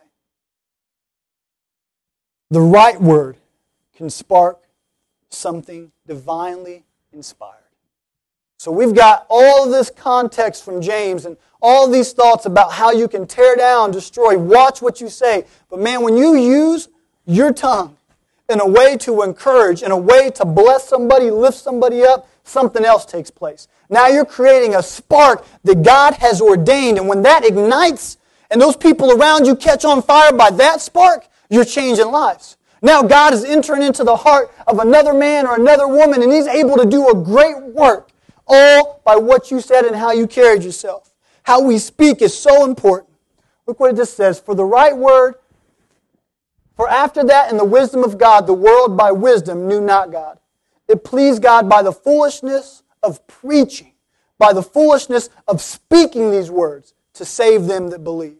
[2.51, 3.37] The right word
[3.95, 4.59] can spark
[5.29, 7.55] something divinely inspired.
[8.57, 12.91] So we've got all of this context from James and all these thoughts about how
[12.91, 15.45] you can tear down, destroy, watch what you say.
[15.69, 16.89] But man, when you use
[17.25, 17.95] your tongue
[18.49, 22.83] in a way to encourage, in a way to bless somebody, lift somebody up, something
[22.83, 23.67] else takes place.
[23.89, 26.97] Now you're creating a spark that God has ordained.
[26.97, 28.17] And when that ignites
[28.51, 32.57] and those people around you catch on fire by that spark, you're changing lives.
[32.81, 36.47] Now God is entering into the heart of another man or another woman and he's
[36.47, 38.09] able to do a great work
[38.47, 41.13] all by what you said and how you carried yourself.
[41.43, 43.09] How we speak is so important.
[43.65, 44.39] Look what it just says.
[44.39, 45.35] For the right word,
[46.75, 50.38] for after that in the wisdom of God, the world by wisdom knew not God.
[50.89, 53.93] It pleased God by the foolishness of preaching,
[54.37, 58.37] by the foolishness of speaking these words to save them that believe.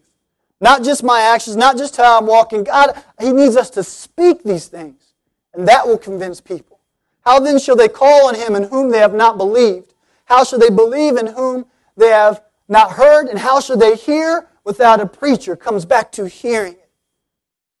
[0.60, 2.64] Not just my actions, not just how I'm walking.
[2.64, 5.14] God, He needs us to speak these things,
[5.54, 6.80] and that will convince people.
[7.24, 9.94] How then shall they call on Him in whom they have not believed?
[10.24, 13.28] How shall they believe in whom they have not heard?
[13.28, 15.56] And how shall they hear without a preacher?
[15.56, 16.90] Comes back to hearing it,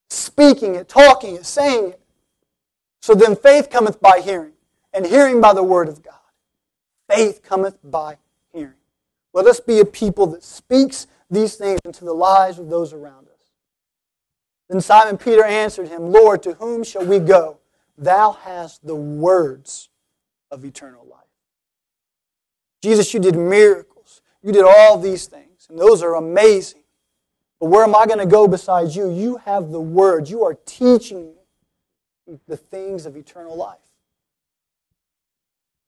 [0.08, 2.00] speaking it, talking it, saying it.
[3.02, 4.52] So then faith cometh by hearing,
[4.92, 6.14] and hearing by the word of God.
[7.08, 8.18] faith cometh by
[8.52, 8.74] hearing.
[9.32, 13.28] Let us be a people that speaks these things into the lives of those around
[13.28, 13.50] us.
[14.68, 17.58] Then Simon Peter answered him, Lord, to whom shall we go?
[17.98, 19.88] Thou hast the words
[20.50, 21.20] of eternal life.
[22.82, 24.22] Jesus, you did miracles.
[24.42, 26.82] You did all these things, and those are amazing.
[27.58, 29.10] But where am I going to go besides you?
[29.10, 30.30] You have the words.
[30.30, 31.34] You are teaching
[32.26, 33.78] me the things of eternal life.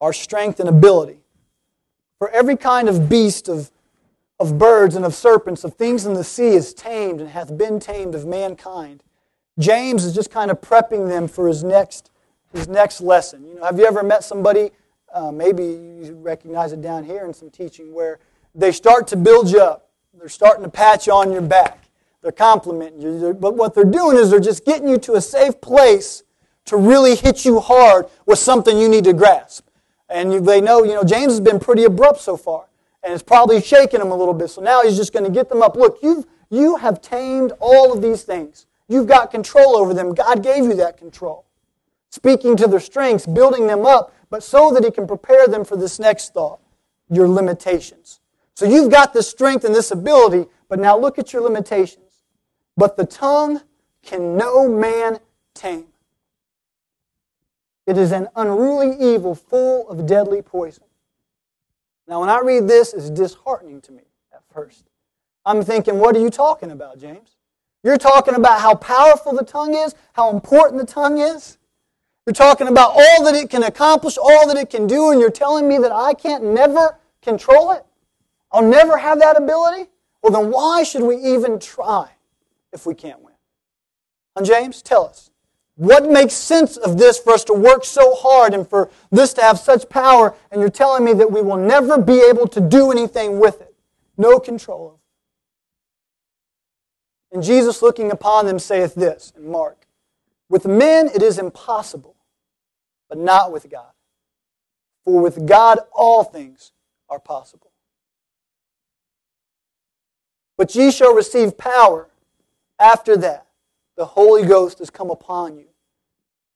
[0.03, 1.19] Our strength and ability.
[2.19, 3.71] For every kind of beast, of,
[4.39, 7.79] of birds, and of serpents, of things in the sea is tamed and hath been
[7.79, 9.03] tamed of mankind.
[9.57, 12.11] James is just kind of prepping them for his next,
[12.51, 13.47] his next lesson.
[13.47, 14.71] You know, have you ever met somebody,
[15.13, 18.19] uh, maybe you recognize it down here in some teaching, where
[18.53, 19.83] they start to build you up
[20.23, 21.89] they're starting to pat you on your back.
[22.21, 23.33] They're complimenting you.
[23.33, 26.23] But what they're doing is they're just getting you to a safe place
[26.65, 29.67] to really hit you hard with something you need to grasp.
[30.13, 32.67] And they know, you know, James has been pretty abrupt so far.
[33.03, 34.51] And it's probably shaking them a little bit.
[34.51, 35.75] So now he's just going to get them up.
[35.75, 38.67] Look, you've, you have tamed all of these things.
[38.87, 40.13] You've got control over them.
[40.13, 41.45] God gave you that control.
[42.11, 45.75] Speaking to their strengths, building them up, but so that he can prepare them for
[45.75, 46.59] this next thought
[47.09, 48.19] your limitations.
[48.53, 52.21] So you've got this strength and this ability, but now look at your limitations.
[52.77, 53.61] But the tongue
[54.03, 55.19] can no man
[55.55, 55.87] tame.
[57.85, 60.85] It is an unruly evil full of deadly poison.
[62.07, 64.85] Now, when I read this, it's disheartening to me at first.
[65.45, 67.35] I'm thinking, what are you talking about, James?
[67.83, 71.57] You're talking about how powerful the tongue is, how important the tongue is.
[72.25, 75.29] You're talking about all that it can accomplish, all that it can do, and you're
[75.29, 77.85] telling me that I can't never control it?
[78.51, 79.89] I'll never have that ability?
[80.21, 82.11] Well, then why should we even try
[82.71, 83.33] if we can't win?
[84.37, 85.29] And James, tell us.
[85.75, 89.41] What makes sense of this for us to work so hard and for this to
[89.41, 90.35] have such power?
[90.51, 93.73] And you're telling me that we will never be able to do anything with it.
[94.15, 94.99] No control of it.
[97.35, 99.87] And Jesus, looking upon them, saith this in Mark
[100.47, 102.15] With men it is impossible,
[103.09, 103.91] but not with God.
[105.05, 106.71] For with God all things
[107.09, 107.71] are possible.
[110.55, 112.09] But ye shall receive power
[112.79, 113.47] after that
[113.95, 115.67] the Holy Ghost has come upon you,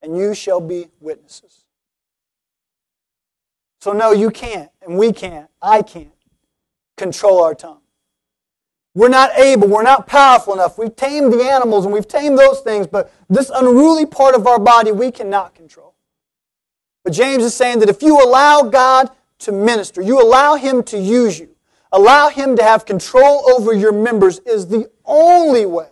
[0.01, 1.65] and you shall be witnesses.
[3.79, 6.11] So, no, you can't, and we can't, I can't
[6.97, 7.81] control our tongue.
[8.95, 10.79] We're not able, we're not powerful enough.
[10.79, 14.57] We've tamed the animals and we've tamed those things, but this unruly part of our
[14.57, 15.93] body we cannot control.
[17.03, 20.97] But James is saying that if you allow God to minister, you allow Him to
[20.97, 21.55] use you,
[21.91, 25.89] allow Him to have control over your members is the only way.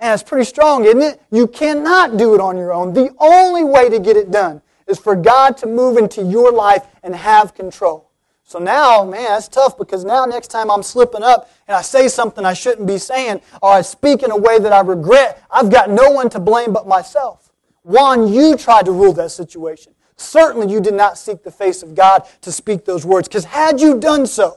[0.00, 1.20] It's pretty strong, isn't it?
[1.30, 2.92] You cannot do it on your own.
[2.92, 6.86] The only way to get it done is for God to move into your life
[7.02, 8.08] and have control.
[8.44, 12.08] So now, man, that's tough because now next time I'm slipping up and I say
[12.08, 15.70] something I shouldn't be saying or I speak in a way that I regret, I've
[15.70, 17.52] got no one to blame but myself.
[17.82, 19.94] Juan, you tried to rule that situation.
[20.16, 23.80] Certainly you did not seek the face of God to speak those words because had
[23.80, 24.56] you done so,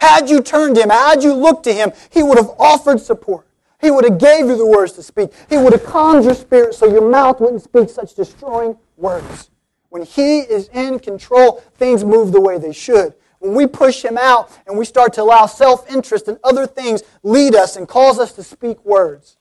[0.00, 3.48] had you turned to him, had you looked to him, he would have offered support.
[3.84, 5.30] He would have gave you the words to speak.
[5.50, 9.50] He would have calmed your spirit so your mouth wouldn't speak such destroying words.
[9.90, 13.12] When he is in control, things move the way they should.
[13.40, 17.54] When we push him out and we start to allow self-interest and other things lead
[17.54, 19.36] us and cause us to speak words,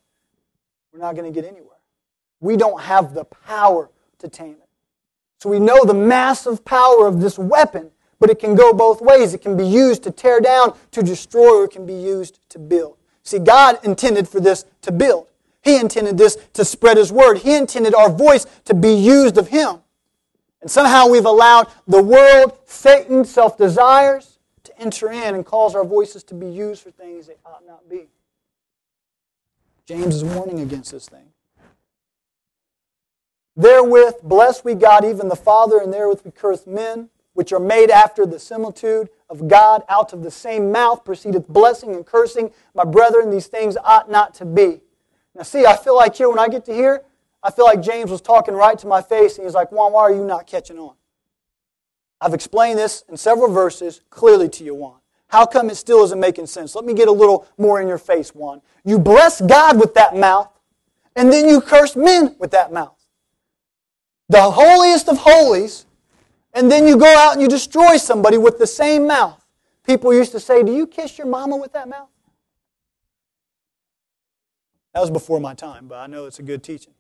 [0.92, 1.70] we're not going to get anywhere.
[2.42, 4.70] We don't have the power to tame it.
[5.40, 9.34] So we know the massive power of this weapon but it can go both ways.
[9.34, 12.58] It can be used to tear down, to destroy, or it can be used to
[12.58, 12.96] build.
[13.24, 15.28] See, God intended for this to build.
[15.62, 17.40] He intended this to spread His word.
[17.40, 19.78] He intended our voice to be used of Him.
[20.62, 25.86] And somehow we've allowed the world, Satan, self desires to enter in and cause our
[25.86, 28.08] voices to be used for things they ought not be.
[29.86, 31.28] James is warning against this thing.
[33.56, 37.90] Therewith bless we God, even the Father, and therewith we curse men which are made
[37.90, 39.84] after the similitude of God.
[39.90, 42.52] Out of the same mouth proceedeth blessing and cursing.
[42.74, 44.82] My brethren, these things ought not to be.
[45.36, 47.04] Now, see, I feel like here, when I get to here,
[47.42, 50.02] I feel like James was talking right to my face, and he's like, Juan, why
[50.02, 50.94] are you not catching on?
[52.22, 55.00] I've explained this in several verses clearly to you, Juan.
[55.28, 56.76] How come it still isn't making sense?
[56.76, 58.62] Let me get a little more in your face, Juan.
[58.86, 60.50] You bless God with that mouth,
[61.16, 62.98] and then you curse men with that mouth.
[64.30, 65.86] The holiest of holies
[66.54, 69.44] and then you go out and you destroy somebody with the same mouth.
[69.84, 72.10] People used to say, Do you kiss your mama with that mouth?
[74.94, 76.94] That was before my time, but I know it's a good teaching.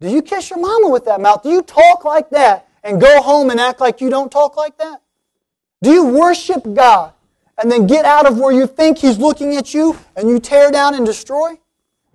[0.00, 1.42] Do you kiss your mama with that mouth?
[1.42, 4.78] Do you talk like that and go home and act like you don't talk like
[4.78, 5.02] that?
[5.82, 7.12] Do you worship God
[7.58, 10.70] and then get out of where you think He's looking at you and you tear
[10.70, 11.58] down and destroy?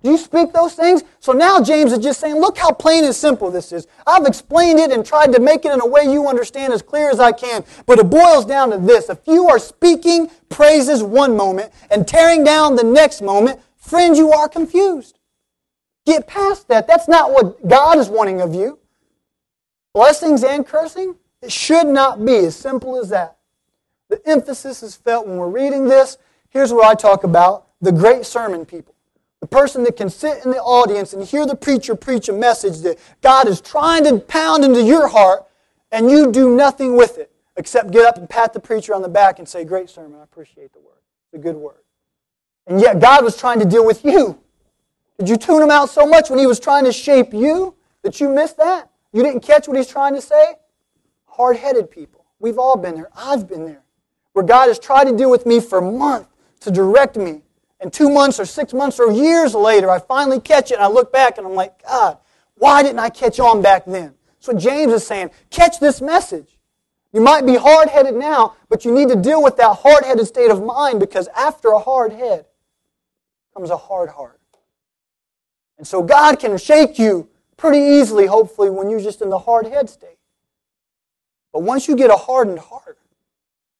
[0.02, 1.02] Do you speak those things?
[1.18, 3.88] So now James is just saying, look how plain and simple this is.
[4.06, 7.10] I've explained it and tried to make it in a way you understand as clear
[7.10, 7.64] as I can.
[7.84, 9.08] But it boils down to this.
[9.08, 14.30] If you are speaking praises one moment and tearing down the next moment, friends, you
[14.30, 15.18] are confused.
[16.06, 16.86] Get past that.
[16.86, 18.78] That's not what God is wanting of you.
[19.94, 23.36] Blessings and cursing, it should not be as simple as that.
[24.08, 26.18] The emphasis is felt when we're reading this.
[26.50, 28.94] Here's what I talk about the great sermon people.
[29.40, 32.80] The person that can sit in the audience and hear the preacher preach a message
[32.80, 35.46] that God is trying to pound into your heart
[35.92, 39.08] and you do nothing with it except get up and pat the preacher on the
[39.08, 40.98] back and say, Great sermon, I appreciate the word.
[41.26, 41.82] It's a good word.
[42.66, 44.38] And yet God was trying to deal with you.
[45.18, 48.20] Did you tune him out so much when he was trying to shape you that
[48.20, 48.90] you missed that?
[49.12, 50.54] You didn't catch what he's trying to say?
[51.26, 52.24] Hard headed people.
[52.38, 53.08] We've all been there.
[53.16, 53.82] I've been there.
[54.32, 56.28] Where God has tried to deal with me for months
[56.60, 57.42] to direct me
[57.80, 60.88] and two months or six months or years later, I finally catch it and I
[60.88, 62.18] look back and I'm like, God,
[62.54, 64.14] why didn't I catch on back then?
[64.34, 65.30] That's what James is saying.
[65.50, 66.58] Catch this message.
[67.12, 70.26] You might be hard headed now, but you need to deal with that hard headed
[70.26, 72.46] state of mind because after a hard head
[73.54, 74.40] comes a hard heart.
[75.78, 79.66] And so God can shake you pretty easily, hopefully, when you're just in the hard
[79.66, 80.18] head state.
[81.52, 82.97] But once you get a hardened heart,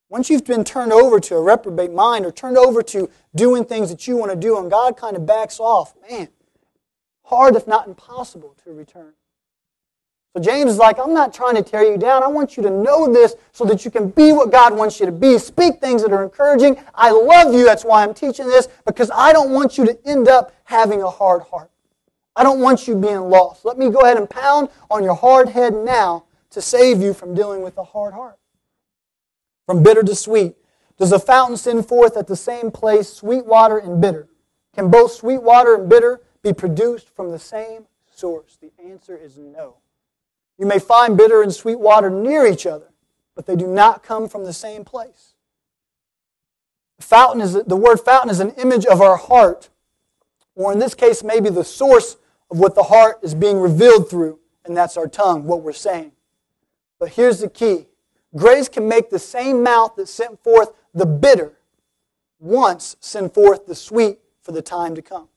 [0.08, 3.90] once you've been turned over to a reprobate mind or turned over to doing things
[3.90, 6.28] that you want to do and God kind of backs off, man,
[7.24, 9.12] hard if not impossible to return.
[10.34, 12.22] So James is like, I'm not trying to tear you down.
[12.22, 15.06] I want you to know this so that you can be what God wants you
[15.06, 15.38] to be.
[15.38, 16.78] Speak things that are encouraging.
[16.94, 17.64] I love you.
[17.64, 21.10] That's why I'm teaching this because I don't want you to end up having a
[21.10, 21.70] hard heart.
[22.36, 23.64] I don't want you being lost.
[23.64, 27.34] Let me go ahead and pound on your hard head now to save you from
[27.34, 28.38] dealing with a hard heart
[29.68, 30.56] from bitter to sweet?
[30.96, 34.26] Does a fountain send forth at the same place sweet water and bitter?
[34.74, 38.56] Can both sweet water and bitter be produced from the same source?
[38.62, 39.76] The answer is no.
[40.56, 42.94] You may find bitter and sweet water near each other,
[43.36, 45.34] but they do not come from the same place.
[46.96, 49.68] The fountain is the word fountain is an image of our heart,
[50.54, 52.16] or in this case, maybe the source
[52.50, 56.12] of what the heart is being revealed through, and that's our tongue, what we're saying.
[56.98, 57.84] But here's the key
[58.36, 61.52] Grace can make the same mouth that sent forth the bitter
[62.38, 65.28] once send forth the sweet for the time to come.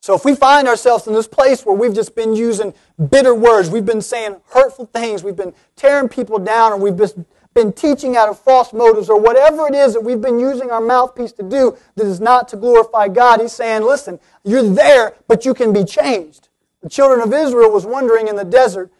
[0.00, 2.74] So if we find ourselves in this place where we've just been using
[3.10, 7.18] bitter words, we've been saying hurtful things, we've been tearing people down, or we've just
[7.54, 10.80] been teaching out of false motives, or whatever it is that we've been using our
[10.80, 15.44] mouthpiece to do that is not to glorify God, He's saying, listen, you're there, but
[15.44, 16.50] you can be changed.
[16.82, 18.92] The children of Israel was wandering in the desert,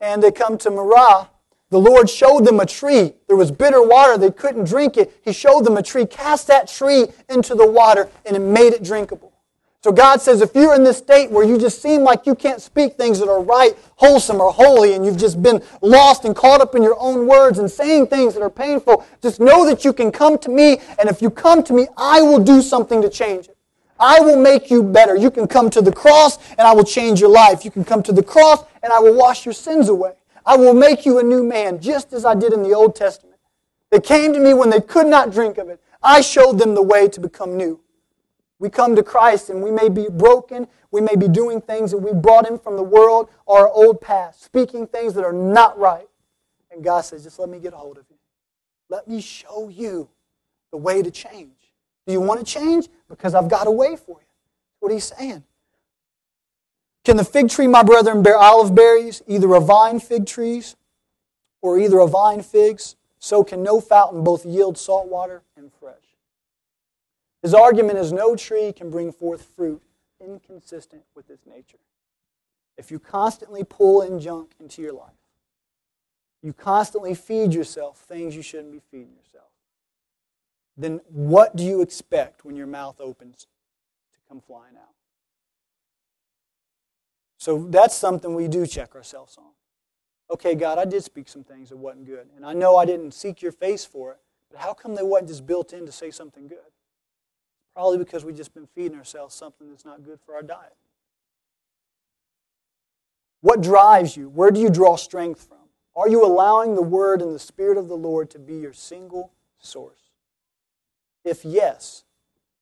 [0.00, 1.28] and they come to Marah,
[1.72, 3.14] the Lord showed them a tree.
[3.28, 4.18] There was bitter water.
[4.18, 5.18] They couldn't drink it.
[5.24, 6.04] He showed them a tree.
[6.04, 9.32] Cast that tree into the water, and it made it drinkable.
[9.82, 12.60] So God says, if you're in this state where you just seem like you can't
[12.60, 16.60] speak things that are right, wholesome, or holy, and you've just been lost and caught
[16.60, 19.94] up in your own words and saying things that are painful, just know that you
[19.94, 23.08] can come to me, and if you come to me, I will do something to
[23.08, 23.56] change it.
[23.98, 25.16] I will make you better.
[25.16, 27.64] You can come to the cross, and I will change your life.
[27.64, 30.12] You can come to the cross, and I will wash your sins away.
[30.44, 33.38] I will make you a new man, just as I did in the Old Testament.
[33.90, 35.80] They came to me when they could not drink of it.
[36.02, 37.80] I showed them the way to become new.
[38.58, 40.68] We come to Christ and we may be broken.
[40.90, 44.00] We may be doing things that we brought in from the world or our old
[44.00, 46.06] past, speaking things that are not right.
[46.70, 48.16] And God says, just let me get a hold of you.
[48.88, 50.08] Let me show you
[50.70, 51.56] the way to change.
[52.06, 52.88] Do you want to change?
[53.08, 54.26] Because I've got a way for you.
[54.80, 55.44] What you saying?
[57.04, 60.76] Can the fig tree, my brethren, bear olive berries, either a vine fig trees
[61.60, 62.96] or either a vine figs?
[63.18, 66.16] So can no fountain both yield salt water and fresh.
[67.42, 69.82] His argument is no tree can bring forth fruit
[70.20, 71.78] inconsistent with its nature.
[72.76, 75.10] If you constantly pull in junk into your life,
[76.42, 79.50] you constantly feed yourself things you shouldn't be feeding yourself,
[80.76, 83.46] then what do you expect when your mouth opens
[84.14, 84.94] to come flying out?
[87.42, 89.50] So that's something we do check ourselves on.
[90.30, 92.28] Okay, God, I did speak some things that wasn't good.
[92.36, 94.18] And I know I didn't seek your face for it,
[94.48, 96.70] but how come they wasn't just built in to say something good?
[97.74, 100.76] Probably because we've just been feeding ourselves something that's not good for our diet.
[103.40, 104.28] What drives you?
[104.28, 105.66] Where do you draw strength from?
[105.96, 109.32] Are you allowing the Word and the Spirit of the Lord to be your single
[109.58, 110.12] source?
[111.24, 112.04] If yes,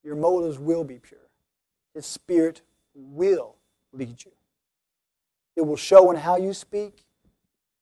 [0.02, 1.28] your motives will be pure.
[1.92, 2.62] His Spirit
[2.94, 3.56] will
[3.92, 4.32] lead you.
[5.60, 7.04] It will show in how you speak,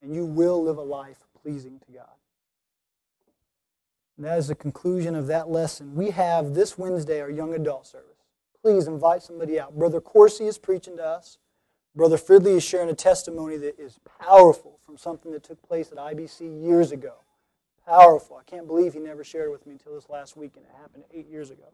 [0.03, 2.11] and you will live a life pleasing to God.
[4.17, 5.95] And that is the conclusion of that lesson.
[5.95, 8.19] We have this Wednesday our young adult service.
[8.61, 9.79] Please invite somebody out.
[9.79, 11.39] Brother Corsi is preaching to us.
[11.95, 15.99] Brother Fridley is sharing a testimony that is powerful from something that took place at
[15.99, 17.15] IBC years ago.
[17.87, 18.39] Powerful.
[18.39, 20.73] I can't believe he never shared it with me until this last week, and it
[20.83, 21.69] happened eight years ago.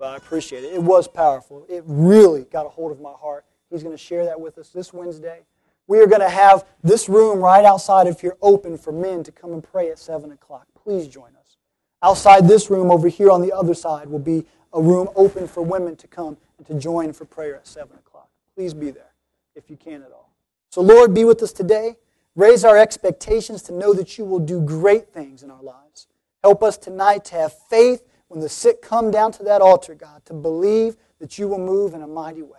[0.00, 0.72] But I appreciate it.
[0.72, 1.64] It was powerful.
[1.68, 3.44] It really got a hold of my heart.
[3.72, 5.40] He's going to share that with us this Wednesday.
[5.86, 9.32] We are going to have this room right outside of here open for men to
[9.32, 10.66] come and pray at 7 o'clock.
[10.84, 11.56] Please join us.
[12.02, 15.62] Outside this room, over here on the other side, will be a room open for
[15.62, 18.28] women to come and to join for prayer at 7 o'clock.
[18.54, 19.12] Please be there
[19.54, 20.32] if you can at all.
[20.70, 21.96] So, Lord, be with us today.
[22.34, 26.06] Raise our expectations to know that you will do great things in our lives.
[26.42, 30.24] Help us tonight to have faith when the sick come down to that altar, God,
[30.24, 32.58] to believe that you will move in a mighty way.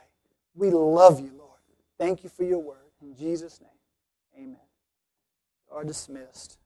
[0.56, 1.60] We love you, Lord.
[2.00, 2.78] Thank you for your word.
[3.02, 3.70] In Jesus' name,
[4.46, 4.58] amen.
[5.70, 6.58] You are dismissed.